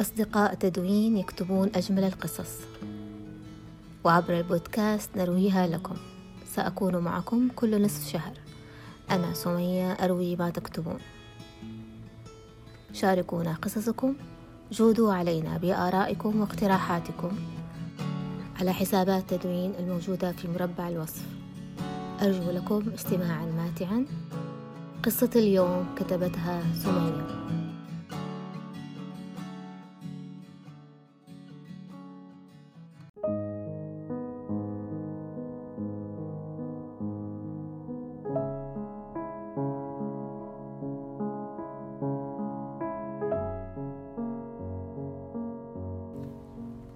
أصدقاء 0.00 0.54
تدوين 0.54 1.16
يكتبون 1.16 1.70
أجمل 1.74 2.04
القصص. 2.04 2.58
وعبر 4.04 4.38
البودكاست 4.38 5.10
نرويها 5.16 5.66
لكم. 5.66 5.96
سأكون 6.54 6.96
معكم 6.96 7.48
كل 7.56 7.82
نصف 7.82 8.12
شهر. 8.12 8.32
أنا 9.10 9.34
سمية 9.34 9.92
أروي 9.92 10.36
ما 10.36 10.50
تكتبون. 10.50 10.98
شاركونا 12.92 13.52
قصصكم. 13.52 14.14
جودوا 14.72 15.12
علينا 15.12 15.58
بآرائكم 15.58 16.40
واقتراحاتكم. 16.40 17.32
على 18.60 18.72
حسابات 18.72 19.34
تدوين 19.34 19.72
الموجودة 19.78 20.32
في 20.32 20.48
مربع 20.48 20.88
الوصف. 20.88 21.26
أرجو 22.22 22.50
لكم 22.50 22.90
استماعا 22.94 23.46
ماتعا. 23.46 24.06
قصة 25.04 25.30
اليوم 25.36 25.86
كتبتها 25.96 26.62
سمية. 26.74 27.63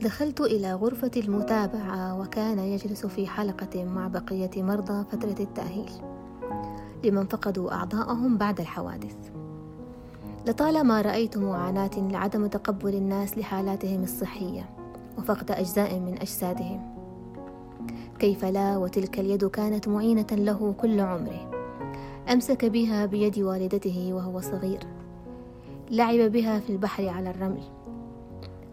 دخلت 0.03 0.41
إلى 0.41 0.75
غرفة 0.75 1.11
المتابعة 1.17 2.21
وكان 2.21 2.59
يجلس 2.59 3.07
في 3.07 3.27
حلقة 3.27 3.85
مع 3.85 4.09
بقية 4.09 4.63
مرضى 4.63 5.05
فترة 5.05 5.37
التأهيل 5.41 5.91
لمن 7.05 7.27
فقدوا 7.27 7.73
أعضاءهم 7.73 8.37
بعد 8.39 8.61
الحوادث. 8.61 9.17
لطالما 10.47 11.01
رأيت 11.01 11.39
معاناة 11.39 11.91
لعدم 11.97 12.47
تقبل 12.47 12.95
الناس 12.95 13.39
لحالاتهم 13.39 14.03
الصحية 14.03 14.71
وفقد 15.19 15.51
أجزاء 15.51 15.99
من 15.99 16.19
أجسادهم 16.21 16.95
كيف 18.19 18.45
لا 18.45 18.77
وتلك 18.77 19.21
اليد 19.21 19.45
كانت 19.45 19.89
معينة 19.89 20.27
له 20.33 20.75
كل 20.81 21.01
عمره؟ 21.01 21.51
أمسك 22.33 22.65
بها 22.65 23.07
بيد 23.07 23.39
والدته 23.39 24.11
وهو 24.13 24.41
صغير 24.41 24.81
لعب 25.91 26.33
بها 26.33 26.61
في 26.61 26.71
البحر 26.71 27.09
على 27.09 27.31
الرمل 27.31 27.63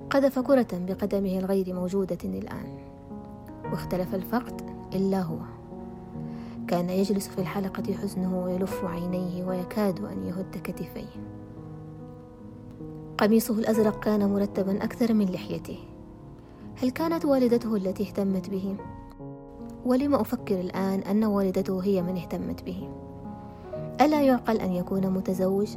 قذف 0.09 0.39
كرة 0.39 0.67
بقدمه 0.73 1.39
الغير 1.39 1.73
موجودة 1.73 2.17
الآن. 2.23 2.77
واختلف 3.71 4.15
الفقد 4.15 4.61
إلا 4.93 5.21
هو. 5.21 5.37
كان 6.67 6.89
يجلس 6.89 7.27
في 7.27 7.41
الحلقة 7.41 7.93
حزنه 7.93 8.43
ويلف 8.43 8.85
عينيه 8.85 9.43
ويكاد 9.43 10.05
أن 10.05 10.25
يهد 10.25 10.61
كتفيه. 10.63 11.07
قميصه 13.17 13.53
الأزرق 13.53 13.99
كان 13.99 14.33
مرتبا 14.33 14.83
أكثر 14.83 15.13
من 15.13 15.25
لحيته. 15.25 15.77
هل 16.83 16.91
كانت 16.91 17.25
والدته 17.25 17.75
التي 17.75 18.03
اهتمت 18.03 18.49
به؟ 18.49 18.75
ولم 19.85 20.15
أفكر 20.15 20.59
الآن 20.59 20.99
أن 20.99 21.23
والدته 21.23 21.83
هي 21.83 22.01
من 22.01 22.17
اهتمت 22.17 22.63
به. 22.63 22.89
ألا 24.01 24.21
يعقل 24.21 24.57
أن 24.57 24.71
يكون 24.71 25.09
متزوج؟ 25.09 25.69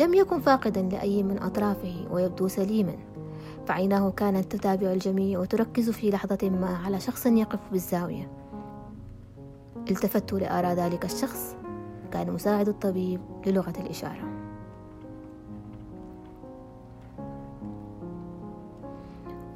لم 0.00 0.14
يكن 0.14 0.40
فاقدا 0.40 0.82
لأي 0.82 1.22
من 1.22 1.42
أطرافه 1.42 2.06
ويبدو 2.10 2.48
سليما 2.48 2.96
فعيناه 3.66 4.10
كانت 4.10 4.56
تتابع 4.56 4.92
الجميع 4.92 5.38
وتركز 5.38 5.90
في 5.90 6.10
لحظة 6.10 6.50
ما 6.50 6.76
على 6.84 7.00
شخص 7.00 7.26
يقف 7.26 7.58
بالزاوية. 7.72 8.30
التفت 9.90 10.32
لأرى 10.32 10.68
ذلك 10.68 11.04
الشخص 11.04 11.56
كان 12.12 12.32
مساعد 12.32 12.68
الطبيب 12.68 13.20
للغة 13.46 13.74
الإشارة. 13.80 14.36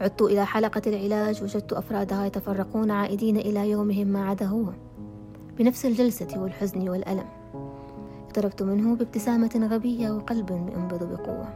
عدت 0.00 0.22
إلى 0.22 0.46
حلقة 0.46 0.82
العلاج 0.86 1.42
وجدت 1.42 1.72
أفرادها 1.72 2.26
يتفرقون 2.26 2.90
عائدين 2.90 3.36
إلى 3.36 3.70
يومهم 3.70 4.06
ما 4.06 4.28
عدا 4.28 4.46
هو 4.46 4.64
بنفس 5.58 5.86
الجلسة 5.86 6.42
والحزن 6.42 6.88
والألم. 6.88 7.39
اقتربت 8.30 8.62
منه 8.62 8.96
بابتسامة 8.96 9.68
غبية 9.70 10.10
وقلب 10.10 10.50
ينبض 10.50 11.04
بقوة. 11.04 11.48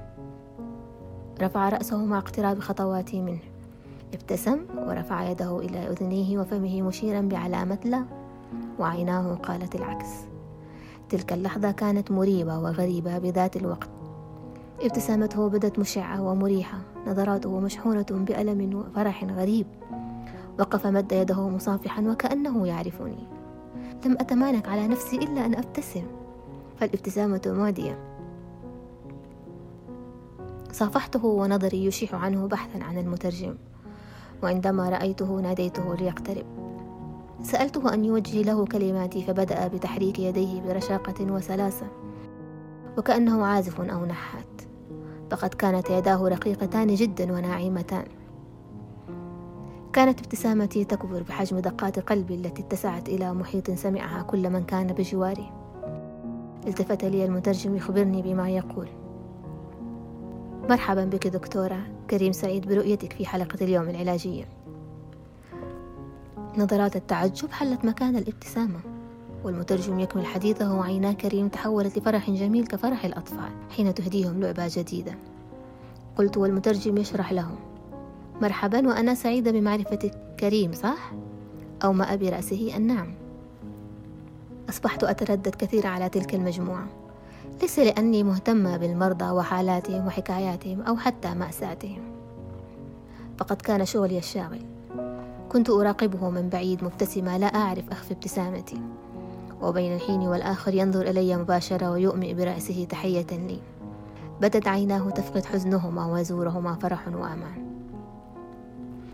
رفع 1.41 1.69
رأسه 1.69 2.05
مع 2.05 2.19
اقتراب 2.19 2.59
خطواتي 2.59 3.21
منه. 3.23 3.39
ابتسم 4.15 4.59
ورفع 4.77 5.31
يده 5.31 5.59
إلى 5.59 5.89
أذنيه 5.89 6.39
وفمه 6.39 6.83
مشيرا 6.83 7.21
بعلامة 7.21 7.79
لا 7.85 8.05
وعيناه 8.79 9.35
قالت 9.35 9.75
العكس. 9.75 10.09
تلك 11.09 11.33
اللحظة 11.33 11.71
كانت 11.71 12.11
مريبة 12.11 12.59
وغريبة 12.59 13.19
بذات 13.19 13.57
الوقت. 13.57 13.91
ابتسامته 14.81 15.49
بدت 15.49 15.79
مشعة 15.79 16.23
ومريحة 16.23 16.79
نظراته 17.07 17.61
مشحونة 17.61 18.07
بألم 18.11 18.75
وفرح 18.75 19.25
غريب. 19.25 19.67
وقف 20.59 20.87
مد 20.87 21.13
يده 21.13 21.49
مصافحا 21.49 22.03
وكأنه 22.03 22.67
يعرفني. 22.67 23.27
لم 24.07 24.13
أتمالك 24.13 24.69
على 24.69 24.89
نفسي 24.89 25.17
إلا 25.17 25.47
أن 25.47 25.55
أبتسم. 25.55 26.24
فالابتسامة 26.81 27.43
معدية 27.47 27.99
صافحته 30.73 31.25
ونظري 31.27 31.85
يشيح 31.85 32.15
عنه 32.15 32.49
بحثا 32.49 32.85
عن 32.85 32.99
المترجم 32.99 33.55
وعندما 34.43 34.89
رأيته 34.89 35.41
ناديته 35.41 35.95
ليقترب. 35.95 36.45
سألته 37.43 37.95
أن 37.95 38.05
يوجه 38.05 38.43
له 38.43 38.65
كلماتي 38.65 39.25
فبدأ 39.25 39.69
بتحريك 39.69 40.19
يديه 40.19 40.61
برشاقة 40.61 41.33
وسلاسة 41.33 41.87
وكأنه 42.99 43.45
عازف 43.45 43.81
أو 43.81 44.05
نحات. 44.05 44.63
فقد 45.31 45.55
كانت 45.55 45.91
يداه 45.91 46.29
رقيقتان 46.29 46.95
جدا 46.95 47.33
وناعمتان. 47.33 48.05
كانت 49.93 50.21
ابتسامتي 50.21 50.85
تكبر 50.85 51.23
بحجم 51.23 51.59
دقات 51.59 51.99
قلبي 51.99 52.35
التي 52.35 52.63
اتسعت 52.63 53.09
إلى 53.09 53.35
محيط 53.35 53.71
سمعها 53.71 54.23
كل 54.23 54.51
من 54.51 54.65
كان 54.65 54.87
بجواري. 54.87 55.64
التفت 56.67 57.05
لي 57.05 57.25
المترجم 57.25 57.77
يخبرني 57.77 58.23
بما 58.23 58.51
يقول. 58.51 58.89
مرحبا 60.71 61.05
بك 61.05 61.27
دكتورة 61.27 61.87
كريم 62.11 62.33
سعيد 62.33 62.69
برؤيتك 62.69 63.13
في 63.13 63.27
حلقة 63.27 63.65
اليوم 63.65 63.89
العلاجية. 63.89 64.45
نظرات 66.59 66.97
التعجب 66.97 67.51
حلت 67.51 67.85
مكان 67.85 68.17
الابتسامة 68.17 68.81
والمترجم 69.45 70.01
يكمل 70.01 70.27
حديثه 70.27 70.79
وعينا 70.79 71.13
كريم 71.13 71.49
تحولت 71.49 71.99
لفرح 71.99 72.31
جميل 72.31 72.67
كفرح 72.67 73.05
الأطفال 73.05 73.51
حين 73.77 73.95
تهديهم 73.95 74.41
لعبة 74.41 74.67
جديدة. 74.69 75.15
قلت 76.17 76.37
والمترجم 76.37 76.99
يشرح 76.99 77.33
لهم. 77.33 77.57
مرحبا 78.43 78.89
وأنا 78.89 79.15
سعيدة 79.15 79.51
بمعرفتك. 79.51 80.37
كريم 80.41 80.73
صح؟ 80.73 81.13
أو 81.85 81.93
ما 81.93 82.15
أبي 82.15 82.29
رأسه 82.29 82.77
النعم. 82.77 83.24
أصبحت 84.69 85.05
أتردد 85.05 85.55
كثيرا 85.55 85.89
على 85.89 86.09
تلك 86.09 86.35
المجموعة. 86.35 86.87
ليس 87.63 87.79
لأني 87.79 88.23
مهتمة 88.23 88.77
بالمرضى 88.77 89.31
وحالاتهم 89.31 90.07
وحكاياتهم 90.07 90.83
أو 90.83 90.97
حتى 90.97 91.35
مأساتهم. 91.35 92.03
فقد 93.39 93.57
كان 93.57 93.85
شغلي 93.85 94.19
الشاغل. 94.19 94.61
كنت 95.53 95.71
أراقبه 95.71 96.31
من 96.31 96.49
بعيد 96.49 96.85
مبتسمة 96.85 97.37
لا 97.37 97.47
أعرف 97.47 97.91
أخفي 97.91 98.15
ابتسامتي. 98.15 98.81
وبين 99.63 99.95
الحين 99.95 100.21
والآخر 100.21 100.75
ينظر 100.75 101.11
إلي 101.11 101.37
مباشرة 101.37 101.91
ويؤمئ 101.91 102.35
برأسه 102.35 102.85
تحية 102.85 103.27
لي. 103.31 103.59
بدت 104.41 104.69
عيناه 104.69 105.11
تفقد 105.11 105.45
حزنهما 105.45 106.07
وزورهما 106.07 106.75
فرح 106.75 107.09
وأمان. 107.09 107.67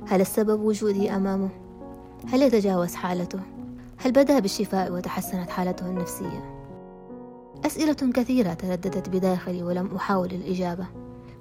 هل 0.09 0.21
السبب 0.21 0.61
وجودي 0.61 1.17
أمامه؟ 1.17 1.49
هل 2.33 2.43
يتجاوز 2.43 2.95
حالته؟ 2.95 3.41
هل 4.03 4.13
بدأ 4.13 4.39
بالشفاء 4.39 4.93
وتحسنت 4.93 5.51
حالته 5.51 5.87
النفسية؟ 5.87 6.61
أسئلة 7.67 8.13
كثيرة 8.13 8.55
ترددت 8.55 9.09
بداخلي 9.09 9.63
ولم 9.63 9.97
أحاول 9.97 10.31
الإجابة 10.31 10.87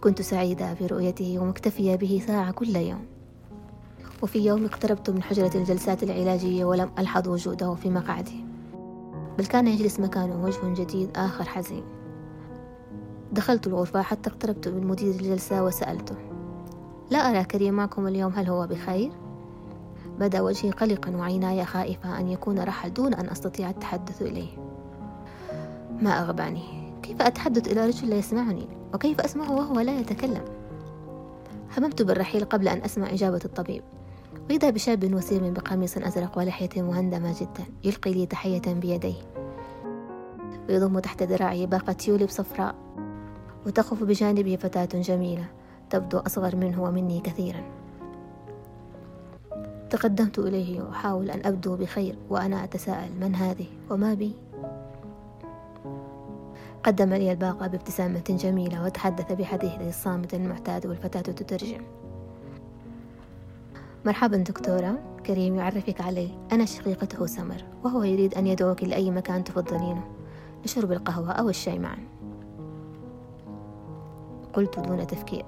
كنت 0.02 0.22
سعيدة 0.22 0.74
برؤيته 0.82 1.40
ومكتفية 1.40 1.96
به 1.96 2.24
ساعة 2.28 2.52
كل 2.52 2.76
يوم 2.76 3.06
وفي 4.22 4.40
يوم 4.40 4.66
اقتربت 4.66 5.10
من 5.10 5.24
حجرة 5.24 5.52
الجلسات 5.56 6.04
العلاجية 6.04 6.66
ولم 6.66 6.92
ألحظ 7.00 7.28
وجوده 7.28 7.76
في 7.76 7.90
مقعدي 7.90 8.46
بل 9.38 9.46
كان 9.46 9.68
يجلس 9.68 10.00
مكانه 10.00 10.44
وجه 10.44 10.82
جديد 10.84 11.18
آخر 11.18 11.44
حزين 11.44 11.84
دخلت 13.32 13.68
الغرفة 13.68 14.02
حتى 14.02 14.30
اقتربت 14.30 14.68
من 14.68 14.88
مدير 14.88 15.12
الجلسة 15.12 15.64
وسألته 15.64 16.16
لا 17.10 17.30
أرى 17.30 17.44
كريم 17.44 17.74
معكم 17.74 18.08
اليوم 18.08 18.32
هل 18.34 18.50
هو 18.50 18.68
بخير؟ 18.68 19.12
بدا 20.20 20.42
وجهي 20.42 20.72
قلقا 20.72 21.16
وعيناي 21.16 21.66
خائفة 21.66 22.20
أن 22.20 22.30
يكون 22.30 22.60
رحل 22.60 22.94
دون 22.94 23.14
أن 23.14 23.30
أستطيع 23.30 23.70
التحدث 23.70 24.22
إليه. 24.22 24.50
ما 26.02 26.10
أغباني؟ 26.10 26.64
كيف 27.04 27.22
أتحدث 27.22 27.72
إلى 27.72 27.88
رجل 27.88 28.10
لا 28.10 28.16
يسمعني؟ 28.16 28.68
وكيف 28.94 29.22
أسمعه 29.22 29.52
وهو 29.52 29.80
لا 29.80 30.00
يتكلم؟ 30.00 30.46
هممت 31.78 32.02
بالرحيل 32.02 32.46
قبل 32.46 32.68
أن 32.68 32.82
أسمع 32.82 33.10
إجابة 33.10 33.40
الطبيب. 33.46 33.84
وإذا 34.50 34.70
بشاب 34.70 35.14
وسيم 35.14 35.54
بقميص 35.54 35.98
أزرق 35.98 36.38
ولحية 36.38 36.82
مهندمة 36.82 37.36
جدا. 37.42 37.66
يلقي 37.84 38.14
لي 38.14 38.26
تحية 38.26 38.62
بيديه. 38.68 39.22
ويضم 40.70 41.00
تحت 41.00 41.24
ذراعي 41.24 41.66
باقة 41.66 41.94
تيوليب 41.94 42.30
صفراء. 42.30 42.76
وتقف 43.66 44.04
بجانبه 44.04 44.56
فتاة 44.56 45.02
جميلة. 45.02 45.46
تبدو 45.90 46.18
أصغر 46.18 46.56
منه 46.56 46.84
ومني 46.84 47.20
كثيرا. 47.20 47.79
تقدمت 49.90 50.40
إليه 50.40 50.82
وأحاول 50.82 51.32
أن 51.32 51.46
أبدو 51.46 51.76
بخير 51.76 52.16
وأنا 52.30 52.64
أتساءل 52.64 53.10
من 53.22 53.36
هذه 53.36 53.68
وما 53.90 54.14
بي. 54.14 54.36
قدم 56.84 57.14
لي 57.14 57.32
الباقة 57.32 57.68
بابتسامة 57.68 58.24
جميلة 58.30 58.86
وتحدث 58.86 59.32
بحديثه 59.32 59.90
الصامت 59.90 60.34
المعتاد 60.34 60.86
والفتاة 60.86 61.22
تترجم. 61.22 61.82
مرحبا 64.06 64.38
دكتورة 64.38 65.00
كريم 65.26 65.56
يعرفك 65.56 66.02
علي. 66.02 66.30
أنا 66.52 66.66
شقيقته 66.66 67.26
سمر 67.26 67.64
وهو 67.84 68.04
يريد 68.04 68.34
أن 68.34 68.48
يدعوك 68.48 68.84
لأي 68.84 69.12
مكان 69.12 69.44
تفضلينه. 69.44 70.04
لشرب 70.66 70.92
القهوة 70.92 71.32
أو 71.32 71.50
الشاي 71.50 71.80
معا. 71.80 71.98
قلت 74.54 74.80
دون 74.80 75.08
تفكير. 75.08 75.46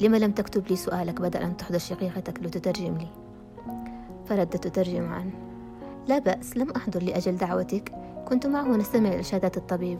لما 0.00 0.16
لم 0.16 0.32
تكتب 0.32 0.66
لي 0.68 0.76
سؤالك 0.76 1.20
بدل 1.20 1.40
أن 1.40 1.56
تحضر 1.56 1.78
شقيقتك 1.78 2.42
لتترجم 2.42 2.98
لي. 2.98 3.27
فردت 4.28 4.56
تترجم 4.56 5.12
عنه. 5.12 5.32
لا 6.08 6.18
بأس 6.18 6.56
لم 6.56 6.70
أحضر 6.70 7.02
لأجل 7.02 7.36
دعوتك. 7.36 7.92
كنت 8.28 8.46
معه 8.46 8.76
نستمع 8.76 9.08
لإرشادات 9.08 9.56
الطبيب. 9.56 9.98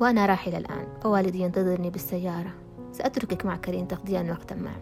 وأنا 0.00 0.26
راحلة 0.26 0.58
الآن 0.58 0.86
فوالدي 1.02 1.40
ينتظرني 1.40 1.90
بالسيارة. 1.90 2.52
سأتركك 2.92 3.46
مع 3.46 3.56
كريم 3.56 3.86
تقضين 3.86 4.30
وقتا 4.30 4.54
معا. 4.54 4.80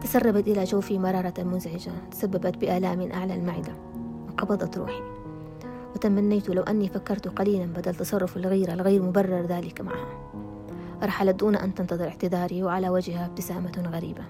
تسربت 0.00 0.48
إلى 0.48 0.64
جوفي 0.64 0.98
مرارة 0.98 1.34
مزعجة 1.38 1.92
تسببت 2.10 2.56
بآلام 2.56 3.12
أعلى 3.12 3.34
المعدة. 3.34 3.72
وقبضت 4.28 4.78
روحي. 4.78 5.02
وتمنيت 5.94 6.48
لو 6.48 6.62
أني 6.62 6.88
فكرت 6.88 7.28
قليلا 7.28 7.66
بدل 7.66 7.94
تصرف 7.94 8.36
الغيرة 8.36 8.72
الغير 8.72 9.02
مبرر 9.02 9.42
ذلك 9.42 9.80
معها. 9.80 10.30
رحلت 11.02 11.34
دون 11.34 11.56
أن 11.56 11.74
تنتظر 11.74 12.08
اعتذاري 12.08 12.62
وعلى 12.62 12.88
وجهها 12.88 13.26
ابتسامة 13.26 13.90
غريبة. 13.92 14.22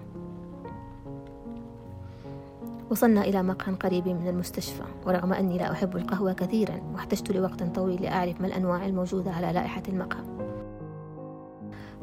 وصلنا 2.90 3.24
إلى 3.24 3.42
مقهى 3.42 3.74
قريب 3.74 4.08
من 4.08 4.28
المستشفى 4.28 4.82
ورغم 5.06 5.32
أني 5.32 5.58
لا 5.58 5.72
أحب 5.72 5.96
القهوة 5.96 6.32
كثيرا 6.32 6.80
واحتجت 6.94 7.32
لوقت 7.32 7.62
طويل 7.62 8.02
لأعرف 8.02 8.40
ما 8.40 8.46
الأنواع 8.46 8.86
الموجودة 8.86 9.30
على 9.30 9.52
لائحة 9.52 9.82
المقهى. 9.88 10.22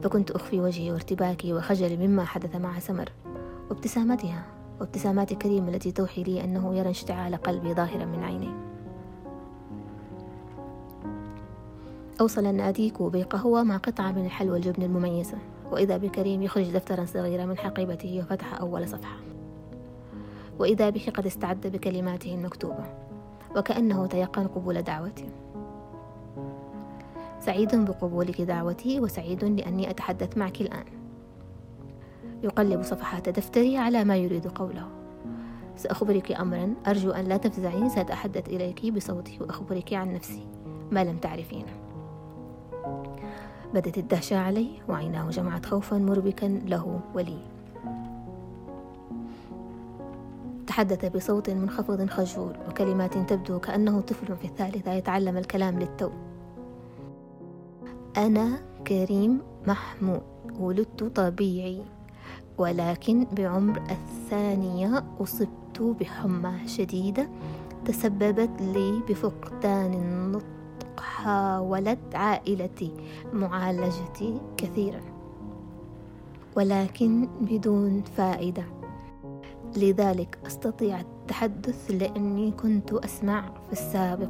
فكنت 0.04 0.32
أخفي 0.32 0.60
وجهي 0.60 0.92
وارتباكي 0.92 1.54
وخجلي 1.54 2.08
مما 2.08 2.26
حدث 2.26 2.56
مع 2.56 2.80
سمر. 2.80 3.10
وابتسامتها 3.70 4.44
وابتسامات 4.80 5.34
كريم 5.34 5.70
التي 5.70 5.92
توحي 5.92 6.24
لي 6.24 6.44
أنه 6.44 6.76
يرى 6.76 6.90
اشتعال 6.90 7.36
قلبي 7.36 7.74
ظاهرا 7.74 8.06
من 8.06 8.24
عيني. 8.24 8.50
أوصل 12.22 12.46
الناديكو 12.46 13.10
بقهوة 13.10 13.64
مع 13.64 13.78
قطعة 13.78 14.12
من 14.12 14.26
الحلوى 14.26 14.52
والجبن 14.52 14.84
المميزة 14.84 15.38
وإذا 15.72 15.98
بكريم 15.98 16.42
يخرج 16.42 16.72
دفترا 16.72 17.06
صغيرا 17.06 17.46
من 17.46 17.58
حقيبته 17.58 18.20
وفتح 18.20 18.60
أول 18.62 18.88
صفحة. 18.88 19.35
وإذا 20.60 20.90
به 20.90 21.06
قد 21.14 21.26
استعد 21.26 21.68
بكلماته 21.68 22.36
المكتوبة 22.36 22.86
وكأنه 23.56 24.08
تيقن 24.08 24.48
قبول 24.48 24.82
دعوتي 24.82 25.30
سعيد 27.40 27.76
بقبولك 27.76 28.42
دعوتي 28.42 29.00
وسعيد 29.00 29.44
لأني 29.44 29.90
أتحدث 29.90 30.38
معك 30.38 30.62
الآن. 30.62 30.86
يقلب 32.44 32.82
صفحات 32.82 33.30
دفتري 33.30 33.78
على 33.78 34.04
ما 34.04 34.18
يريد 34.18 34.48
قوله. 34.48 34.88
سأخبرك 35.76 36.32
أمرا 36.32 36.74
أرجو 36.88 37.12
أن 37.12 37.26
لا 37.26 37.38
تفزعي 37.38 37.90
سأتحدث 37.90 38.50
إليك 38.50 38.86
بصوتي 38.86 39.38
وأخبرك 39.42 39.94
عن 39.94 40.14
نفسي 40.14 40.48
ما 40.92 41.04
لم 41.04 41.18
تعرفينه. 41.18 41.74
بدت 43.74 43.98
الدهشة 43.98 44.38
علي 44.38 44.70
وعيناه 44.90 45.30
جمعت 45.30 45.66
خوفا 45.66 45.98
مربكا 45.98 46.46
له 46.46 47.00
ولي. 47.14 47.55
تحدث 50.68 51.06
بصوت 51.06 51.50
منخفض 51.50 52.10
خجول 52.10 52.54
وكلمات 52.70 53.18
تبدو 53.18 53.60
كأنه 53.60 54.02
طفل 54.02 54.36
في 54.36 54.46
الثالثة 54.46 54.94
يتعلم 54.94 55.38
الكلام 55.38 55.80
للتو. 55.80 56.10
أنا 58.18 58.60
كريم 58.88 59.42
محمود 59.68 60.22
ولدت 60.60 61.04
طبيعي 61.04 61.82
ولكن 62.58 63.28
بعمر 63.32 63.82
الثانية 63.92 65.04
أصبت 65.20 65.82
بحمى 66.00 66.68
شديدة 66.68 67.30
تسببت 67.86 68.62
لي 68.62 69.02
بفقدان 69.10 69.94
النطق 69.94 70.46
حاولت 71.00 72.16
عائلتي 72.16 72.92
معالجتي 73.34 74.42
كثيرا 74.58 75.02
ولكن 76.56 77.28
بدون 77.42 78.04
فائدة. 78.18 78.64
لذلك 79.78 80.38
أستطيع 80.48 81.00
التحدث 81.00 81.92
لأني 81.92 82.52
كنت 82.52 82.94
أسمع 82.94 83.42
في 83.42 83.74
السابق. 83.74 84.30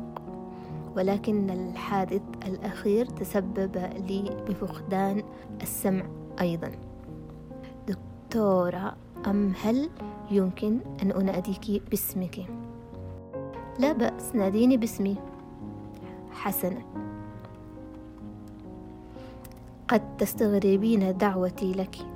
ولكن 0.95 1.49
الحادث 1.49 2.21
الأخير 2.45 3.05
تسبب 3.05 3.77
لي 4.07 4.43
بفقدان 4.47 5.23
السمع 5.61 6.05
أيضا. 6.41 6.71
دكتورة 7.87 8.95
أم 9.27 9.53
هل 9.63 9.89
يمكن 10.31 10.79
أن 11.01 11.11
أناديك 11.11 11.89
باسمك؟ 11.89 12.45
لا 13.79 13.91
بأس 13.91 14.35
ناديني 14.35 14.77
باسمي. 14.77 15.15
حسنا. 16.31 16.81
قد 19.87 20.17
تستغربين 20.17 21.17
دعوتي 21.17 21.71
لك. 21.71 22.14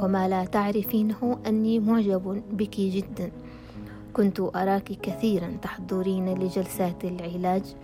وما 0.00 0.28
لا 0.28 0.44
تعرفينه 0.44 1.38
أني 1.46 1.78
معجب 1.78 2.42
بك 2.52 2.80
جدا. 2.80 3.30
كنت 4.12 4.40
أراك 4.40 4.84
كثيرا 4.84 5.56
تحضرين 5.62 6.34
لجلسات 6.34 7.04
العلاج 7.04 7.76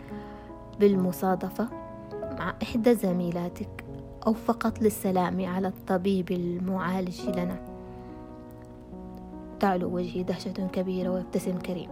بالمصادفة 0.81 1.69
مع 2.39 2.55
إحدى 2.63 2.95
زميلاتك 2.95 3.85
أو 4.27 4.33
فقط 4.33 4.83
للسلام 4.83 5.45
على 5.45 5.69
الطبيب 5.69 6.33
المعالج 6.33 7.21
لنا. 7.29 7.67
تعلو 9.61 9.95
وجهي 9.95 10.23
دهشة 10.23 10.69
كبيرة 10.73 11.11
ويبتسم 11.11 11.59
كريم. 11.59 11.89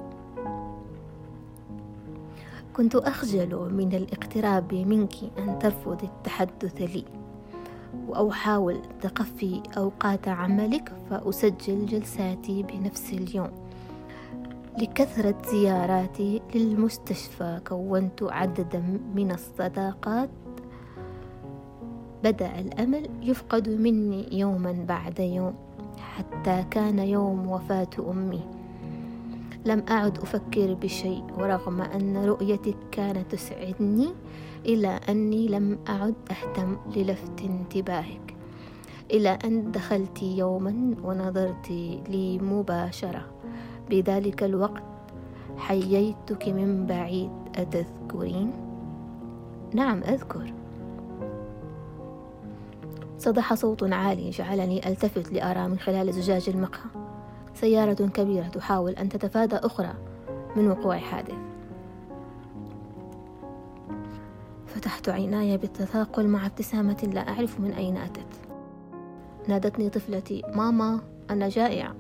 كنت 2.77 2.97
أخجل 2.97 3.75
من 3.75 3.95
الاقتراب 3.95 4.75
منك 4.75 5.15
أن 5.39 5.59
ترفض 5.59 6.03
التحدث 6.03 6.81
لي. 6.81 7.05
أو 8.17 8.31
حاول 8.31 8.83
تقفي 9.01 9.63
أوقات 9.77 10.29
عملك 10.29 10.93
فأسجل 11.11 11.87
جلساتي 11.87 12.63
بنفس 12.63 13.13
اليوم. 13.13 13.51
لكثرة 14.79 15.35
زياراتي 15.51 16.43
للمستشفى 16.55 17.61
كونت 17.69 18.23
عددا 18.23 19.01
من 19.15 19.31
الصداقات. 19.31 20.31
بدأ 22.25 22.61
الأمل 22.61 23.11
يفقد 23.23 23.69
مني 23.69 24.39
يوما 24.39 24.85
بعد 24.89 25.19
يوم 25.19 25.55
حتى 25.99 26.65
كان 26.71 26.99
يوم 26.99 27.47
وفاة 27.51 27.91
أمي. 28.11 28.58
لم 29.69 29.85
أعد 29.91 30.19
أفكر 30.19 30.75
بشيء 30.75 31.25
ورغم 31.39 31.81
أن 31.81 32.25
رؤيتك 32.25 32.77
كانت 32.91 33.33
تسعدني 33.33 34.09
إلى 34.67 35.01
أني 35.09 35.49
لم 35.49 35.79
أعد 35.89 36.15
أهتم 36.31 36.77
للفت 36.97 37.41
انتباهك. 37.43 38.35
إلى 39.11 39.39
أن 39.45 39.71
دخلت 39.73 40.23
يوما 40.23 40.95
ونظرت 41.05 41.71
لي 42.09 42.39
مباشرة. 42.39 43.27
بذلك 43.91 44.43
الوقت 44.43 44.83
حييتك 45.57 46.49
من 46.49 46.87
بعيد 46.87 47.31
أتذكرين؟ 47.57 48.53
نعم 49.75 50.03
أذكر. 50.03 50.53
صدح 53.19 53.55
صوت 53.55 53.93
عالي 53.93 54.31
جعلني 54.31 54.89
ألتفت 54.89 55.33
لأرى 55.33 55.69
من 55.69 55.79
خلال 55.79 56.13
زجاج 56.13 56.49
المقهى. 56.49 57.08
سيارة 57.61 57.95
كبيرة 57.95 58.49
تحاول 58.49 58.93
أن 58.93 59.09
تتفادى 59.09 59.57
أخرى 59.57 59.95
من 60.57 60.69
وقوع 60.69 60.99
حادث. 60.99 61.35
فتحت 64.67 65.09
عيناي 65.09 65.57
بالتثاقل 65.57 66.29
مع 66.29 66.47
ابتسامة 66.47 67.11
لا 67.13 67.29
أعرف 67.29 67.61
من 67.61 67.73
أين 67.73 67.97
أتت. 67.97 68.27
نادتني 69.49 69.91
طفلتي 69.91 70.43
ماما 70.55 71.01
أنا 71.31 71.49
جائعة 71.49 71.95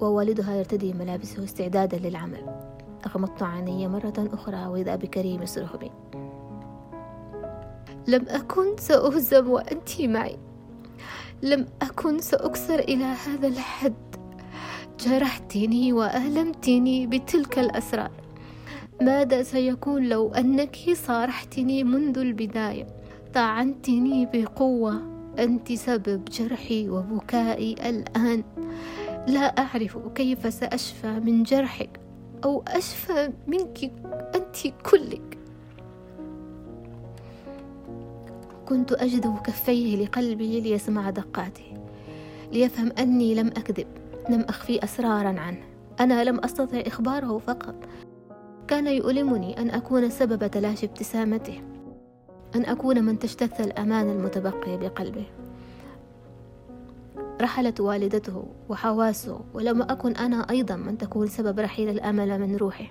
ووالدها 0.00 0.54
يرتدي 0.54 0.92
ملابسه 0.92 1.44
استعدادا 1.44 1.98
للعمل. 1.98 2.46
أغمضت 3.06 3.42
عيني 3.42 3.88
مرة 3.88 4.14
أخرى 4.18 4.66
وإذا 4.66 4.96
بكريم 4.96 5.42
يصرخ 5.42 5.76
بي 5.76 5.90
لم 8.06 8.26
أكن 8.28 8.76
سأهزم 8.76 9.50
وأنت 9.50 10.00
معي. 10.00 10.36
لم 11.42 11.66
أكن 11.82 12.18
سأكسر 12.18 12.78
إلى 12.78 13.04
هذا 13.04 13.48
الحد. 13.48 14.19
جرحتني 15.00 15.92
وألمتني 15.92 17.06
بتلك 17.06 17.58
الأسرار. 17.58 18.10
ماذا 19.02 19.42
سيكون 19.42 20.08
لو 20.08 20.32
أنك 20.32 20.76
صارحتني 20.92 21.84
منذ 21.84 22.18
البداية؟ 22.18 22.86
طعنتني 23.34 24.28
بقوة. 24.32 25.02
أنت 25.38 25.72
سبب 25.72 26.24
جرحي 26.24 26.88
وبكائي 26.88 27.72
الآن. 27.72 28.42
لا 29.28 29.58
أعرف 29.58 29.98
كيف 30.14 30.54
سأشفى 30.54 31.20
من 31.20 31.42
جرحك 31.42 32.00
أو 32.44 32.62
أشفى 32.68 33.32
منك 33.46 33.92
أنت 34.34 34.74
كلك. 34.90 35.38
كنت 38.68 38.92
أجذب 38.92 39.38
كفيه 39.38 40.04
لقلبي 40.04 40.60
ليسمع 40.60 41.10
دقاتي 41.10 41.74
ليفهم 42.52 42.92
أني 42.98 43.34
لم 43.34 43.46
أكذب. 43.46 43.99
لم 44.28 44.40
أخفي 44.40 44.84
أسرارا 44.84 45.40
عنه. 45.40 45.62
أنا 46.00 46.24
لم 46.24 46.44
أستطع 46.44 46.82
إخباره 46.86 47.38
فقط. 47.38 47.74
كان 48.68 48.86
يؤلمني 48.86 49.60
أن 49.60 49.70
أكون 49.70 50.10
سبب 50.10 50.46
تلاشي 50.46 50.86
ابتسامته. 50.86 51.62
أن 52.54 52.64
أكون 52.64 53.04
من 53.04 53.18
تجتث 53.18 53.60
الأمان 53.60 54.10
المتبقي 54.10 54.76
بقلبه. 54.76 55.26
رحلت 57.40 57.80
والدته 57.80 58.44
وحواسه 58.68 59.40
ولم 59.54 59.82
أكن 59.82 60.16
أنا 60.16 60.50
أيضا 60.50 60.76
من 60.76 60.98
تكون 60.98 61.26
سبب 61.26 61.58
رحيل 61.58 61.88
الأمل 61.88 62.40
من 62.40 62.56
روحه. 62.56 62.86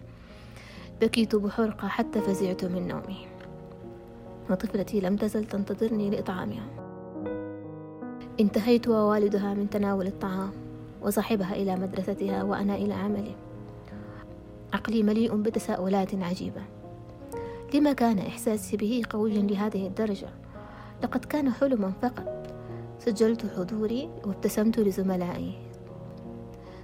بكيت 1.01 1.35
بحرقة 1.35 1.87
حتى 1.87 2.21
فزعت 2.21 2.65
من 2.65 2.87
نومي. 2.87 3.27
وطفلتي 4.49 4.99
لم 4.99 5.15
تزل 5.15 5.45
تنتظرني 5.45 6.09
لإطعامها. 6.09 6.65
انتهيت 8.39 8.87
ووالدها 8.87 9.53
من 9.53 9.69
تناول 9.69 10.07
الطعام. 10.07 10.51
وصاحبها 11.01 11.55
إلى 11.55 11.75
مدرستها 11.75 12.43
وأنا 12.43 12.75
إلى 12.75 12.93
عملي. 12.93 13.35
عقلي 14.73 15.03
مليء 15.03 15.35
بتساؤلات 15.35 16.15
عجيبة. 16.15 16.61
لما 17.73 17.93
كان 17.93 18.19
إحساسي 18.19 18.77
به 18.77 19.01
قويا 19.09 19.41
لهذه 19.41 19.87
الدرجة؟ 19.87 20.29
لقد 21.03 21.25
كان 21.25 21.51
حلما 21.51 21.91
فقط. 22.01 22.47
سجلت 22.99 23.45
حضوري 23.57 24.09
وابتسمت 24.25 24.79
لزملائي. 24.79 25.57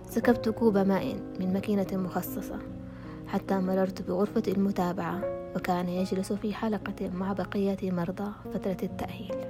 سكبت 0.09 0.49
كوب 0.49 0.77
ماء 0.77 1.15
من 1.39 1.53
ماكينة 1.53 1.87
مخصصة 1.93 2.59
حتى 3.27 3.59
مررت 3.59 4.01
بغرفة 4.01 4.43
المتابعة 4.47 5.21
وكان 5.55 5.89
يجلس 5.89 6.33
في 6.33 6.53
حلقة 6.53 7.09
مع 7.09 7.33
بقية 7.33 7.91
مرضى 7.91 8.31
فترة 8.53 8.77
التأهيل. 8.83 9.44